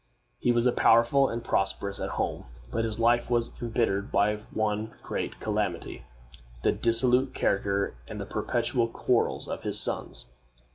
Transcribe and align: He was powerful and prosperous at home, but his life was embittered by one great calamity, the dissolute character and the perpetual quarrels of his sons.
He 0.39 0.51
was 0.51 0.67
powerful 0.75 1.29
and 1.29 1.43
prosperous 1.43 1.99
at 1.99 2.09
home, 2.17 2.45
but 2.71 2.85
his 2.85 2.99
life 2.99 3.29
was 3.29 3.51
embittered 3.61 4.11
by 4.11 4.37
one 4.51 4.95
great 5.03 5.39
calamity, 5.39 6.05
the 6.63 6.71
dissolute 6.71 7.35
character 7.35 7.93
and 8.07 8.19
the 8.19 8.25
perpetual 8.25 8.87
quarrels 8.87 9.47
of 9.47 9.61
his 9.61 9.79
sons. 9.79 10.31